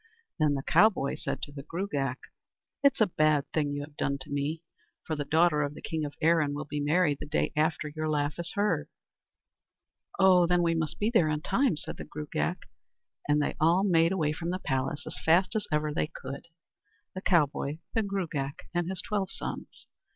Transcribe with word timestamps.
Then 0.39 0.55
the 0.55 0.63
cowboy 0.63 1.13
said 1.13 1.43
to 1.43 1.51
the 1.51 1.61
Gruagach: 1.61 2.31
"It's 2.83 3.01
a 3.01 3.05
bad 3.05 3.45
thing 3.53 3.69
you 3.69 3.81
have 3.81 3.95
done 3.97 4.17
to 4.21 4.31
me, 4.31 4.63
for 5.05 5.15
the 5.15 5.23
daughter 5.25 5.61
of 5.61 5.75
the 5.75 5.81
king 5.83 6.05
of 6.05 6.15
Erin 6.23 6.55
will 6.55 6.65
be 6.65 6.79
married 6.79 7.19
the 7.19 7.27
day 7.27 7.53
after 7.55 7.87
your 7.87 8.09
laugh 8.09 8.39
is 8.39 8.53
heard." 8.53 8.87
"Oh! 10.17 10.47
then 10.47 10.63
we 10.63 10.73
must 10.73 10.97
be 10.97 11.11
there 11.11 11.29
in 11.29 11.41
time," 11.41 11.77
said 11.77 11.97
the 11.97 12.03
Gruagach; 12.05 12.63
and 13.29 13.39
they 13.39 13.53
all 13.61 13.83
made 13.83 14.11
away 14.11 14.33
from 14.33 14.49
the 14.49 14.57
place 14.57 15.05
as 15.05 15.19
fast 15.23 15.55
as 15.55 15.67
ever 15.71 15.93
they 15.93 16.07
could, 16.07 16.47
the 17.13 17.21
cowboy, 17.21 17.77
the 17.93 18.01
Gruagach, 18.01 18.61
and 18.73 18.89
his 18.89 19.03
twelve 19.03 19.29
sons. 19.31 19.85